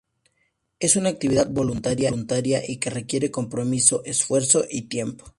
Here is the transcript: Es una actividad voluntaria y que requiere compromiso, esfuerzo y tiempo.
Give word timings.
Es 0.79 0.95
una 0.95 1.09
actividad 1.09 1.47
voluntaria 1.51 2.63
y 2.67 2.77
que 2.77 2.89
requiere 2.89 3.29
compromiso, 3.29 4.03
esfuerzo 4.03 4.65
y 4.67 4.87
tiempo. 4.87 5.25